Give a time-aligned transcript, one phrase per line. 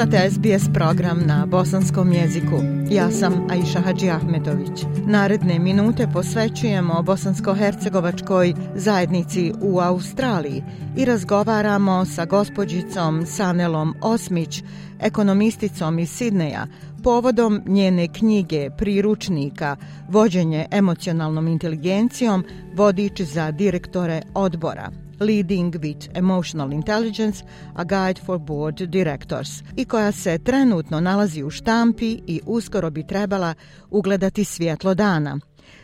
[0.00, 2.56] Slušate SBS program na bosanskom jeziku.
[2.90, 4.84] Ja sam Aisha Hadži Ahmetović.
[5.06, 10.62] Naredne minute posvećujemo bosansko-hercegovačkoj zajednici u Australiji
[10.96, 14.62] i razgovaramo sa gospođicom Sanelom Osmić,
[15.00, 16.66] ekonomisticom iz Sidneja,
[17.02, 19.76] povodom njene knjige priručnika
[20.08, 22.44] Vođenje emocionalnom inteligencijom,
[22.74, 24.99] vodič za direktore odbora.
[25.20, 27.44] Leading with Emotional Intelligence,
[27.76, 33.06] a Guide for Board Directors, i koja se trenutno nalazi u štampi i uskoro bi
[33.06, 33.54] trebala
[33.90, 35.38] ugledati svjetlo dana.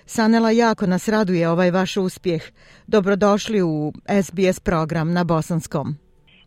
[0.06, 2.42] Sanela, jako nas raduje ovaj vaš uspjeh.
[2.86, 3.92] Dobrodošli u
[4.22, 5.96] SBS program na Bosanskom.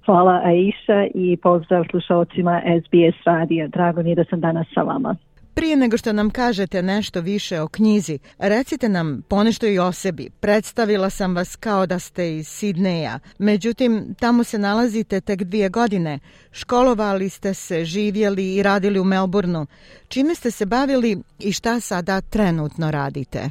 [0.05, 3.67] Hvala Aisha i pozdrav slušalcima SBS radija.
[3.67, 5.15] Drago mi je da sam danas sa vama.
[5.59, 10.29] Prije nego što nam kažete nešto više o knjizi, recite nam ponešto i o sebi.
[10.39, 16.19] Predstavila sam vas kao da ste iz Sidneja, međutim, tamo se nalazite tek dvije godine.
[16.51, 19.65] Školovali ste se, živjeli i radili u Melbourneu.
[20.07, 23.49] Čime ste se bavili i šta sada trenutno radite?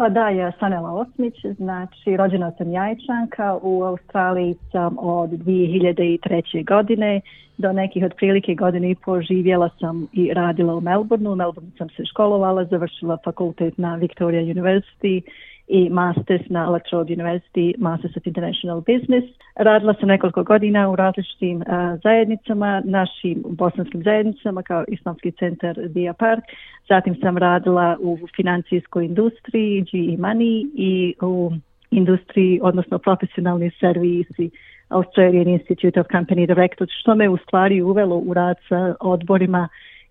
[0.00, 6.64] Pa da, ja Sanela Osmić, znači rođena sam jajčanka, u Australiji sam od 2003.
[6.64, 7.20] godine,
[7.58, 11.88] do nekih otprilike godine i po živjela sam i radila u Melbourneu, u Melbourneu sam
[11.88, 15.22] se školovala, završila fakultet na Victoria University
[15.70, 19.24] i Masters na Electrode University, Masters of International Business.
[19.56, 21.66] Radila sam nekoliko godina u različitim uh,
[22.02, 26.44] zajednicama, našim bosanskim zajednicama kao Islamski centar Dia Park.
[26.88, 31.52] Zatim sam radila u financijskoj industriji, GE Money i u
[31.90, 34.50] industriji, odnosno profesionalni servisi
[34.88, 39.68] Australian Institute of Company Directors, što me u stvari uvelo u rad sa odborima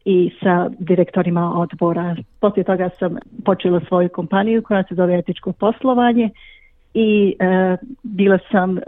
[0.10, 2.16] i sa direktorima odbora.
[2.40, 3.16] Poslije toga sam
[3.46, 6.30] počela svoju kompaniju koja se zove etičko poslovanje
[6.94, 8.82] i e, bila sam e,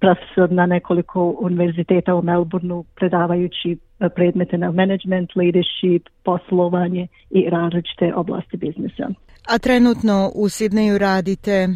[0.00, 8.14] profesor na nekoliko univerziteta u Melbourneu predavajući e, predmete na management, leadership, poslovanje i različite
[8.14, 9.08] oblasti biznisa.
[9.48, 11.68] A trenutno u Sidneju radite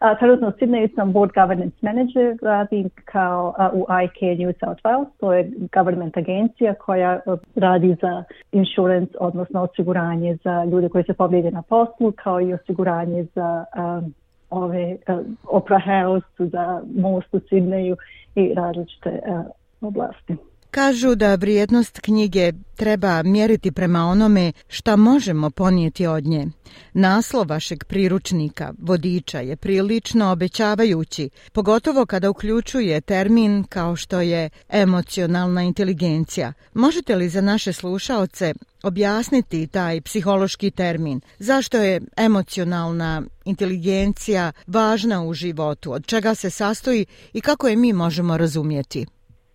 [0.00, 4.82] Uh, trenutno u Sydney sam board governance manager, radim kao uh, u IK New South
[4.82, 11.04] Wales, to je government agencija koja uh, radi za insurance, odnosno osiguranje za ljude koji
[11.04, 14.14] se povrijede na poslu, kao i osiguranje za um,
[14.50, 17.96] ove uh, Opera House, za most u Sydneyu
[18.34, 19.44] i različite uh,
[19.80, 20.36] oblasti.
[20.70, 26.46] Kažu da vrijednost knjige treba mjeriti prema onome šta možemo ponijeti od nje.
[26.92, 35.62] Naslov vašeg priručnika, vodiča, je prilično obećavajući, pogotovo kada uključuje termin kao što je emocionalna
[35.62, 36.52] inteligencija.
[36.74, 41.20] Možete li za naše slušaoce objasniti taj psihološki termin?
[41.38, 45.92] Zašto je emocionalna inteligencija važna u životu?
[45.92, 49.06] Od čega se sastoji i kako je mi možemo razumjeti?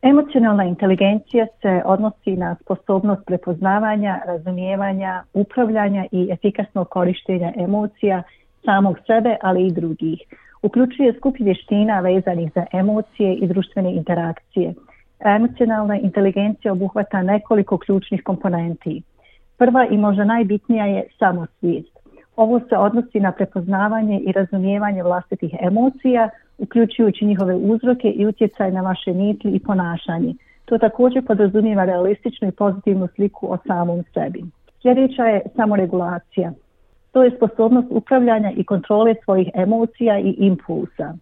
[0.06, 8.24] Emocionalna inteligencija se odnosi na sposobnost prepoznavanja, razumijevanja, upravljanja i efikasnog korištenja emocija
[8.66, 10.20] samog sebe, ali i drugih.
[10.62, 14.74] Uključuje skup vještina vezanih za emocije i društvene interakcije.
[15.20, 19.02] Emocionalna inteligencija obuhvata nekoliko ključnih komponenti.
[19.58, 21.98] Prva i možda najbitnija je samosvijest.
[22.36, 28.82] Ovo se odnosi na prepoznavanje i razumijevanje vlastitih emocija, uključujući njihove uzroke i utjecaj na
[28.82, 30.34] vaše misli i ponašanje.
[30.66, 34.44] To također podrazumijeva realističnu i pozitivnu sliku o samom sebi.
[34.82, 36.52] Sljedeća je samoregulacija.
[37.12, 41.14] To je sposobnost upravljanja i kontrole svojih emocija i impulsa.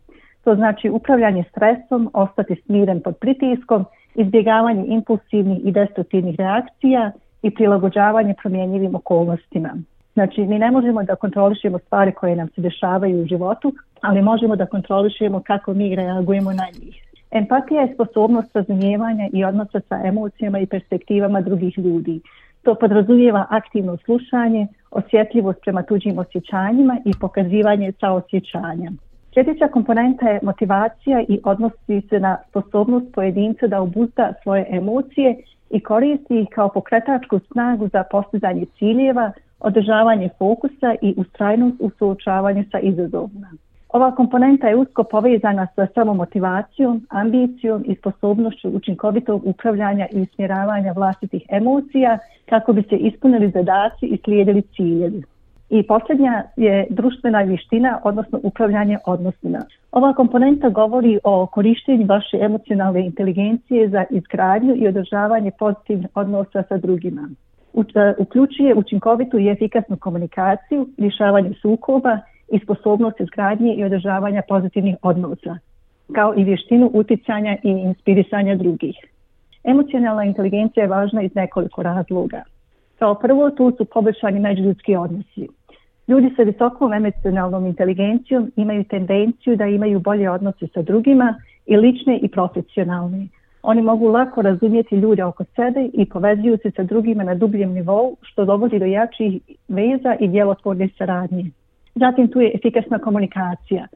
[0.43, 3.85] To znači upravljanje stresom, ostati smiren pod pritiskom,
[4.15, 7.11] izbjegavanje impulsivnih i destruktivnih reakcija
[7.41, 9.77] i prilagođavanje promjenjivim okolnostima.
[10.13, 14.55] Znači, mi ne možemo da kontrolišemo stvari koje nam se dešavaju u životu, ali možemo
[14.55, 17.03] da kontrolišemo kako mi reagujemo na njih.
[17.31, 22.21] Empatija je sposobnost razumijevanja i odnosa sa emocijama i perspektivama drugih ljudi.
[22.61, 28.91] To podrazumijeva aktivno slušanje, osjetljivost prema tuđim osjećanjima i pokazivanje saosjećanja.
[29.33, 35.35] Sljedeća komponenta je motivacija i odnosi se na sposobnost pojedinca da obuzda svoje emocije
[35.69, 39.31] i koristi ih kao pokretačku snagu za postizanje ciljeva,
[39.63, 43.47] održavanje fokusa i ustrajnost u suočavanju sa izazovima.
[43.93, 51.43] Ova komponenta je usko povezana sa samomotivacijom, ambicijom i sposobnošću učinkovitog upravljanja i usmjeravanja vlastitih
[51.49, 52.17] emocija
[52.49, 55.23] kako bi se ispunili zadaci i slijedili ciljevi.
[55.69, 59.59] I posljednja je društvena vještina, odnosno upravljanje odnosima.
[59.91, 66.77] Ova komponenta govori o korištenju vaše emocionalne inteligencije za izgradnju i održavanje pozitivnih odnosa sa
[66.77, 67.29] drugima.
[67.73, 72.19] E, uključuje učinkovitu i efikasnu komunikaciju, rješavanje sukoba
[72.51, 75.57] i sposobnost izgradnje i održavanja pozitivnih odnosa,
[76.15, 78.95] kao i vještinu uticanja i inspirisanja drugih.
[79.63, 82.43] Emocionalna inteligencija je važna iz nekoliko razloga.
[82.99, 85.47] Kao prvo, tu su poboljšani međuljudski odnosi.
[86.07, 91.35] Ljudi sa visokom emocionalnom inteligencijom imaju tendenciju da imaju bolje odnose sa drugima
[91.65, 93.27] i lične i profesionalne.
[93.63, 98.15] Oni mogu lako razumjeti ljude oko sebe i povezuju se sa drugima na dubljem nivou,
[98.21, 101.45] što dovodi do jačih veza i djelotvorne saradnje.
[101.95, 103.87] Zatim tu je efikasna komunikacija.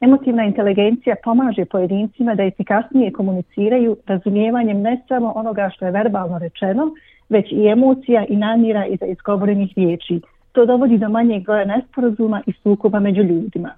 [0.00, 6.90] Emotivna inteligencija pomaže pojedincima da efikasnije komuniciraju razumijevanjem ne samo onoga što je verbalno rečeno,
[7.28, 10.20] već i emocija i namira iza izgovorenih riječi.
[10.52, 13.70] To dovodi do manjeg broja nesporazuma i sukoba među ljudima.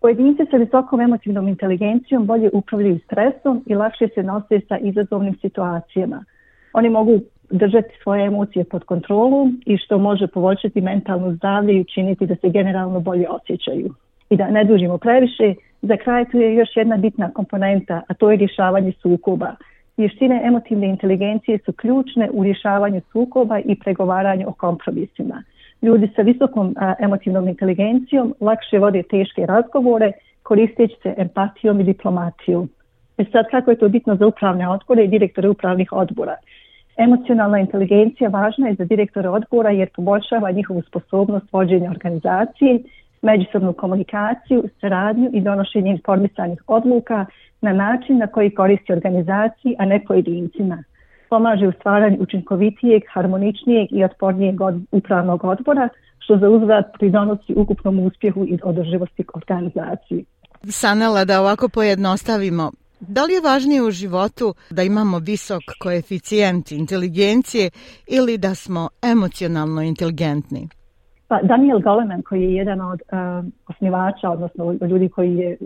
[0.00, 6.24] Pojedinci sa visokom emotivnom inteligencijom bolje upravljaju stresom i lakše se nose sa izazovnim situacijama.
[6.72, 7.20] Oni mogu
[7.50, 12.48] držati svoje emocije pod kontrolom i što može povoljšati mentalno zdravlje i učiniti da se
[12.48, 13.94] generalno bolje osjećaju.
[14.30, 18.30] I da ne dužimo previše, za kraj tu je još jedna bitna komponenta, a to
[18.30, 19.54] je rješavanje sukoba.
[19.96, 25.42] Vještine emotivne inteligencije su ključne u rješavanju sukoba i pregovaranju o kompromisima.
[25.82, 30.12] Ljudi sa visokom a, emotivnom inteligencijom lakše vode teške razgovore
[30.42, 32.68] koristeći se empatijom i diplomatijom.
[33.18, 36.36] E sad, kako je to bitno za upravne odbore i direktore upravnih odbora?
[36.96, 42.78] Emocionalna inteligencija važna je za direktore odbora jer poboljšava njihovu sposobnost vođenja organizacije,
[43.22, 47.26] međusobnu komunikaciju, saradnju i donošenje informisanih odluka
[47.60, 50.84] na način na koji koristi organizaciji, a ne pojedincima.
[51.30, 55.88] Pomaže u stvaranju učinkovitijeg, harmoničnijeg i otpornijeg od, upravnog odbora,
[56.18, 60.24] što za uzvrat pridonosi ukupnom uspjehu i održivosti organizaciji.
[60.64, 67.70] Sanela, da ovako pojednostavimo, Da li je važnije u životu da imamo visok koeficijent inteligencije
[68.08, 70.68] ili da smo emocionalno inteligentni?
[71.28, 75.56] Pa Daniel Goleman, koji je jedan od uh, osnivača, odnosno ljudi koji je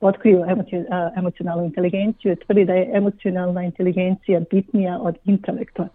[0.00, 0.84] otkrio emocion,
[1.16, 5.88] emocionalnu inteligenciju, tvrdi da je emocionalna inteligencija bitnija od intelekta,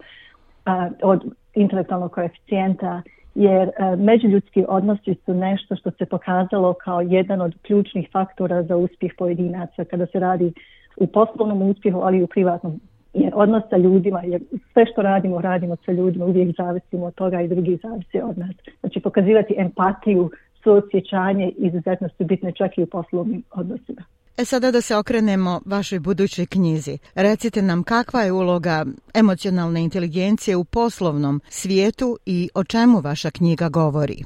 [1.02, 3.02] od intelektualnog koeficijenta,
[3.36, 8.76] jer uh, međuljudski odnosi su nešto što se pokazalo kao jedan od ključnih faktora za
[8.76, 10.54] uspjeh pojedinaca kada se radi
[10.98, 12.80] u poslovnom uspjehu, ali i u privatnom
[13.14, 14.42] jer odnos sa ljudima, jer
[14.74, 18.56] sve što radimo, radimo sa ljudima, uvijek zavisimo od toga i drugi zavisi od nas.
[18.80, 20.30] Znači pokazivati empatiju,
[20.64, 24.02] suosjećanje izuzetno su bitne čak i u poslovnim odnosima.
[24.38, 26.98] E sada da se okrenemo vašoj budućoj knjizi.
[27.16, 33.70] Recite nam kakva je uloga emocionalne inteligencije u poslovnom svijetu i o čemu vaša knjiga
[33.70, 34.24] govori?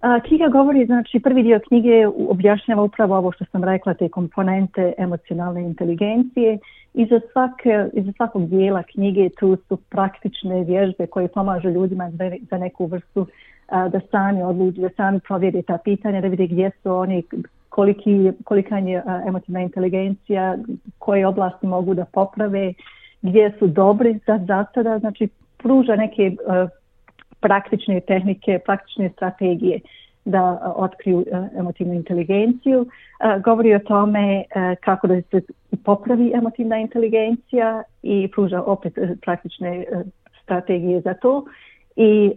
[0.00, 4.92] A, knjiga govori, znači prvi dio knjige objašnjava upravo ovo što sam rekla, te komponente
[4.98, 6.58] emocionalne inteligencije.
[6.94, 12.10] Iza, svake, iza svakog dijela knjige tu su praktične vježbe koje pomažu ljudima
[12.50, 13.26] za neku vrstu
[13.68, 17.22] da sami odluči, da sami provjeri ta pitanja, da vide gdje su oni,
[17.68, 20.56] koliki, kolika je emotivna inteligencija,
[20.98, 22.74] koje oblasti mogu da poprave,
[23.22, 25.28] gdje su dobri za zasada, znači
[25.58, 26.36] pruža neke
[27.40, 29.80] praktične tehnike, praktične strategije
[30.24, 31.24] da otkriju
[31.58, 32.86] emotivnu inteligenciju.
[33.44, 34.44] Govori o tome
[34.80, 35.40] kako da se
[35.84, 39.84] popravi emotivna inteligencija i pruža opet praktične
[40.42, 41.44] strategije za to
[41.96, 42.32] i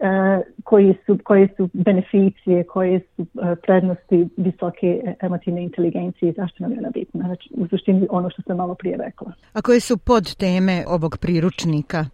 [0.63, 3.25] koji su, koje su beneficije, koje su
[3.61, 7.25] prednosti visoke emotivne inteligencije i zašto nam je ona bitna.
[7.25, 9.31] Znači, u suštini ono što sam malo prije rekla.
[9.53, 12.05] A koje su pod teme ovog priručnika?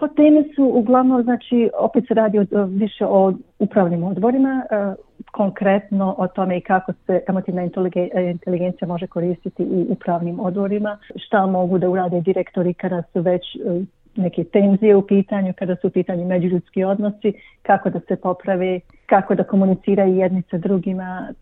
[0.00, 4.64] Po teme su uglavnom, znači, opet se radi o, više o upravnim odborima,
[5.32, 7.62] konkretno o tome i kako se emotivna
[8.30, 13.42] inteligencija može koristiti u upravnim odborima, šta mogu da urade direktori kada su već
[14.18, 17.32] neke tenzije u pitanju, kada su u pitanju međuljudski odnosi,
[17.62, 21.34] kako da se poprave, kako da komuniciraju jedni sa drugima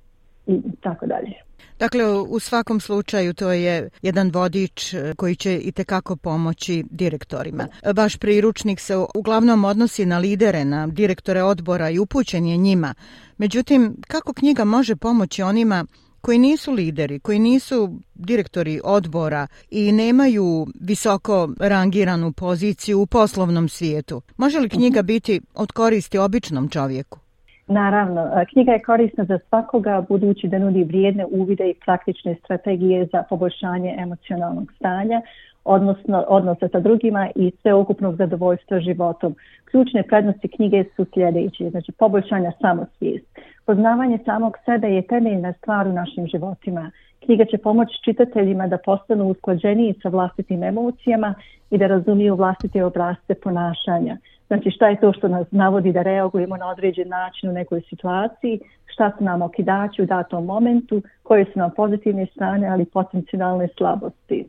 [0.47, 1.33] i tako dalje.
[1.79, 7.67] Dakle, u svakom slučaju to je jedan vodič e, koji će i tekako pomoći direktorima.
[7.83, 12.95] E, vaš priručnik se uglavnom odnosi na lidere, na direktore odbora i upućen je njima.
[13.39, 15.85] Međutim, kako knjiga može pomoći onima
[16.27, 24.23] koji nisu lideri, koji nisu direktori odbora i nemaju visoko rangiranu poziciju u poslovnom svijetu?
[24.37, 27.19] Može li knjiga biti od koristi običnom čovjeku?
[27.67, 33.23] Naravno, knjiga je korisna za svakoga budući da nudi vrijedne uvide i praktične strategije za
[33.29, 35.21] poboljšanje emocionalnog stanja
[35.67, 39.35] odnosno, odnose sa drugima i sveukupnog zadovoljstva životom.
[39.65, 43.27] Ključne prednosti knjige su sljedeće, znači poboljšanja samosvijest.
[43.67, 46.91] Poznavanje samog sebe je temeljna stvar u našim životima.
[47.25, 51.35] Knjiga će pomoći čitateljima da postanu usklađeniji sa vlastitim emocijama
[51.71, 54.17] i da razumiju vlastite obrazce ponašanja.
[54.47, 58.61] Znači šta je to što nas navodi da reagujemo na određen način u nekoj situaciji,
[58.87, 64.47] šta su nam okidači u datom momentu, koje su nam pozitivne strane, ali potencijalne slabosti.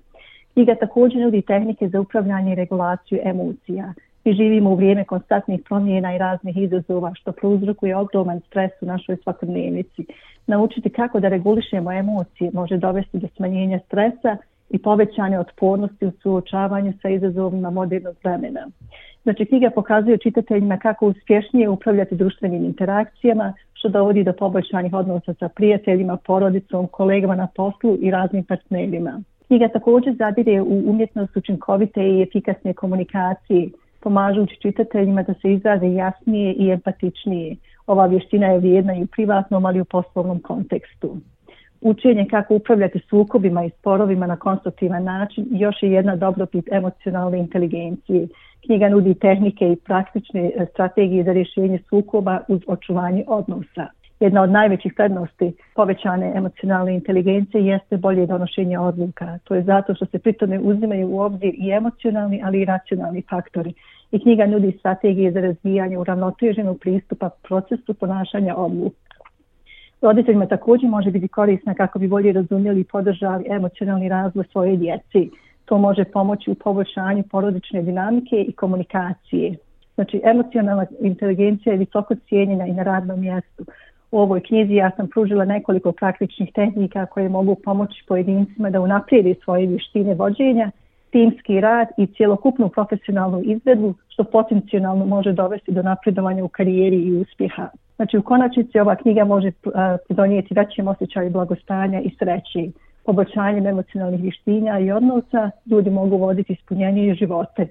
[0.58, 3.94] Knjiga također nudi tehnike za upravljanje i regulaciju emocija.
[4.26, 9.18] Mi živimo u vrijeme konstantnih promjena i raznih izazova što prouzrokuje ogroman stres u našoj
[9.24, 10.06] svakodnevnici.
[10.48, 14.38] Naučiti kako da regulišemo emocije može dovesti do smanjenja stresa
[14.70, 18.68] i povećanje otpornosti u suočavanju sa izazovima modernog vremena.
[19.24, 25.50] Znači, knjiga pokazuje čitateljima kako uspješnije upravljati društvenim interakcijama, što dovodi do poboljšanih odnosa sa
[25.50, 29.22] prijateljima, porodicom, kolegama na poslu i raznim partnerima.
[29.48, 36.54] Knjiga također zadire u umjetnost učinkovite i efikasne komunikacije, pomažući čitateljima da se izraze jasnije
[36.54, 37.56] i empatičnije.
[37.88, 41.18] Ova vještina je vrijedna i u privatnom, ali i u poslovnom kontekstu.
[41.82, 48.28] Učenje kako upravljati sukobima i sporovima na konstruktivan način još je jedna dobrobit emocionalne inteligencije.
[48.66, 53.88] Knjiga nudi tehnike i praktične e, strategije za rješenje sukoba uz očuvanje odnosa
[54.20, 59.40] jedna od najvećih prednosti povećane emocionalne inteligencije jeste bolje donošenje odluka.
[59.44, 63.74] To je zato što se pritome uzimaju u obzir i emocionalni, ali i racionalni faktori.
[64.12, 69.18] I knjiga nudi strategije za razvijanje uravnoteženog pristupa procesu ponašanja odluka.
[70.02, 75.30] Roditeljima također može biti korisna kako bi bolje razumjeli i podržali emocionalni razvoj svoje djeci.
[75.66, 79.56] To može pomoći u poboljšanju porodične dinamike i komunikacije.
[79.96, 83.66] Znači, emocionalna inteligencija je visoko cijenjena i na radnom mjestu
[84.12, 89.36] u ovoj knjizi ja sam pružila nekoliko praktičnih tehnika koje mogu pomoći pojedincima da unaprijedi
[89.44, 90.72] svoje vještine vođenja,
[91.12, 97.14] timski rad i cjelokupnu profesionalnu izvedbu što potencijalno može dovesti do napredovanja u karijeri i
[97.14, 97.70] uspjeha.
[97.96, 99.54] Znači u konačnici ova knjiga može eh,
[100.10, 102.72] donijeti većem osjećaju blagostanja i sreći.
[103.06, 107.68] Poboljšanjem emocionalnih vištinja i odnosa ljudi mogu voditi ispunjenje živote.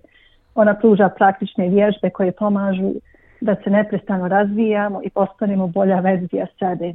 [0.55, 2.93] Ona pruža praktične vježbe koje pomažu
[3.41, 6.93] da se neprestano razvijamo i postanemo bolja verzija sebe.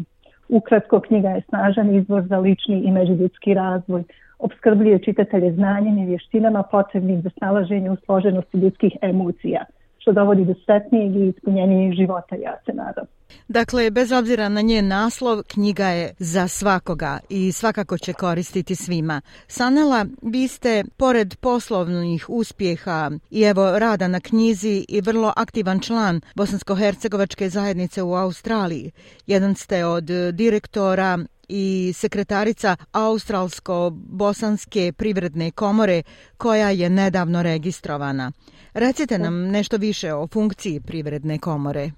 [0.50, 4.04] Ukratko, knjiga je snažan izvor za lični i međuljudski razvoj.
[4.40, 9.66] Obskrbljuje čitatelje znanjem i vještinama potrebnim za snalaženje u složenosti ljudskih emocija–
[10.02, 13.06] što dovodi do sretnijeg i ispunjenijeg života, ja se nadam.
[13.48, 19.22] Dakle, bez obzira na njen naslov, knjiga je za svakoga i svakako će koristiti svima.
[19.48, 26.22] Sanela, vi ste, pored poslovnih uspjeha i evo rada na knjizi i vrlo aktivan član
[26.36, 28.92] Bosansko-Hercegovačke zajednice u Australiji.
[29.28, 31.20] Jedan ste od direktora
[31.52, 36.04] i sekretarica Australsko-Bosanske privredne komore
[36.38, 38.32] koja je nedavno registrovana.
[38.74, 41.92] Recite nam nešto više o funkciji privredne komore.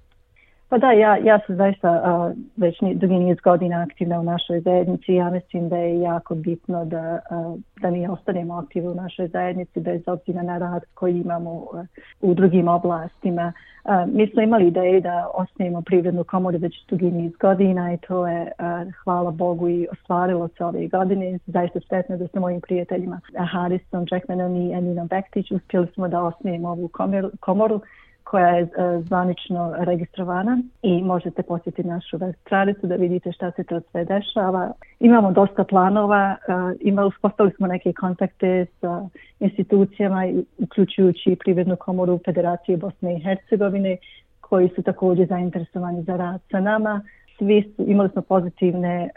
[0.68, 5.14] Pa da, ja, ja sam zaista a, već dugi niz godina aktivna u našoj zajednici.
[5.14, 9.80] Ja mislim da je jako bitno da, a, da mi ostanemo aktivni u našoj zajednici
[9.80, 11.86] bez obzira na rad koji imamo uh,
[12.20, 13.52] u drugim oblastima.
[13.84, 18.26] A, mi smo imali ideje da osnijemo privrednu komoru već dugi niz godina i to
[18.26, 21.38] je, a, hvala Bogu, i ostvarilo se ove godine.
[21.46, 23.20] Zaista sretno da sa mojim prijateljima
[23.52, 27.30] Harisom, Jackmanom i Eninom Bektić uspjeli smo da osnijemo ovu komoru.
[27.40, 27.80] komoru
[28.24, 28.68] koja je e,
[29.00, 34.72] zvanično registrovana i možete posjetiti našu web stranicu da vidite šta se to sve dešava.
[35.00, 39.08] Imamo dosta planova, e, ima, uspostavili smo neke kontakte sa
[39.40, 40.22] institucijama,
[40.58, 43.96] uključujući i Privrednu komoru Federacije Bosne i Hercegovine,
[44.40, 47.00] koji su također zainteresovani za rad sa nama.
[47.38, 49.10] Svi su, imali smo pozitivne e,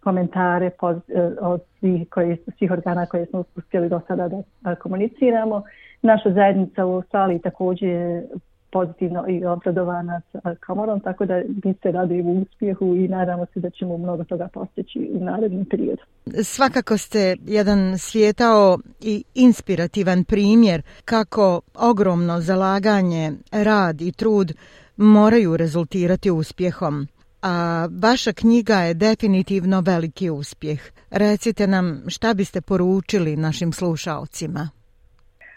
[0.00, 4.74] komentare poz, e, od svih, koji, svih organa koje smo uspjeli do sada da da
[4.74, 5.62] komuniciramo
[6.02, 8.28] naša zajednica u Australiji također je
[8.72, 13.60] pozitivno i obradovana s komorom, tako da mi se radujemo u uspjehu i nadamo se
[13.60, 16.02] da ćemo mnogo toga postići u narednom periodu.
[16.42, 24.52] Svakako ste jedan svijetao i inspirativan primjer kako ogromno zalaganje, rad i trud
[24.96, 27.06] moraju rezultirati uspjehom.
[27.42, 30.80] A vaša knjiga je definitivno veliki uspjeh.
[31.10, 34.68] Recite nam šta biste poručili našim slušalcima.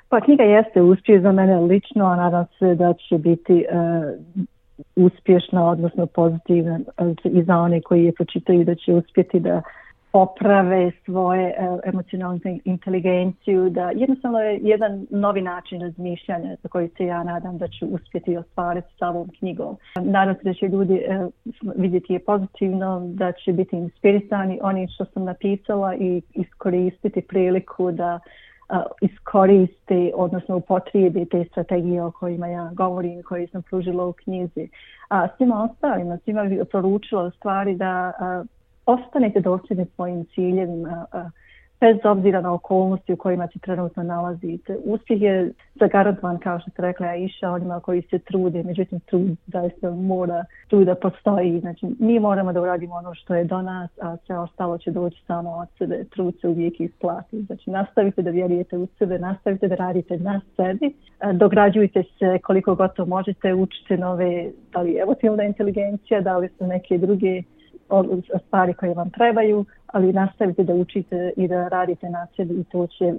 [0.09, 4.43] Pa knjiga jeste uspjeh za mene lično, a nadam se da će biti uh,
[4.95, 9.61] uspješna, odnosno pozitivna e, i za one koji je pročitaju da će uspjeti da
[10.13, 11.53] poprave svoje e,
[11.85, 17.67] emocionalnu inteligenciju, da jednostavno je jedan novi način razmišljanja za koji se ja nadam da
[17.67, 19.77] ću uspjeti ostvariti sa ovom knjigom.
[19.95, 21.27] Nadam se da će ljudi e,
[21.75, 28.19] vidjeti je pozitivno, da će biti inspirisani oni što sam napisala i iskoristiti priliku da
[28.19, 34.69] e, iskoriste, odnosno upotrijebe te strategije o kojima ja govorim, koje sam pružila u knjizi.
[35.09, 38.43] A svima ostalima, svima bi proručila stvari da a,
[38.85, 41.05] ostanete dosljedni svojim ciljevima,
[41.83, 44.77] bez obzira na okolnosti u kojima se trenutno nalazite.
[44.85, 49.37] Uspjeh je zagarantovan, kao što ste rekla, ja iša onima koji se trude, međutim trud
[49.47, 51.59] zaista mora trud da postoji.
[51.59, 55.23] Znači, mi moramo da uradimo ono što je do nas, a sve ostalo će doći
[55.27, 56.03] samo od sebe.
[56.03, 57.41] Trud se uvijek isplati.
[57.41, 60.93] Znači, nastavite da vjerujete u sebe, nastavite da radite na sebi,
[61.33, 66.67] dograđujte se koliko god to možete, učite nove, da li emotivna inteligencija, da li su
[66.67, 67.43] neke druge
[68.47, 72.87] stvari koje vam trebaju, ali nastavite da učite i da radite na sebi i to
[72.87, 73.13] će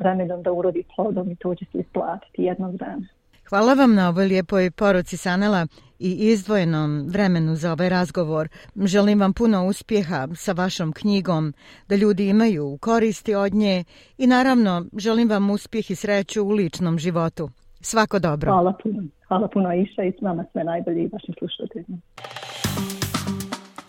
[0.00, 3.06] vremenom da urodi plodom i to će se isplatiti jednog dana.
[3.48, 5.66] Hvala vam na ovoj lijepoj poroci Sanela
[5.98, 8.48] i izdvojenom vremenu za ovaj razgovor.
[8.84, 11.54] Želim vam puno uspjeha sa vašom knjigom,
[11.88, 13.84] da ljudi imaju koristi od nje
[14.18, 17.48] i naravno želim vam uspjeh i sreću u ličnom životu.
[17.80, 18.52] Svako dobro.
[18.52, 19.02] Hvala puno.
[19.28, 21.98] Hvala puno Iša i s vama sve najbolje i vašim slušateljima.